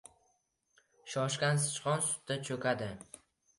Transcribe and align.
•Shoshgan 1.11 1.61
sichqon 1.67 2.03
sutda 2.09 2.41
cho‘kadi. 2.51 2.91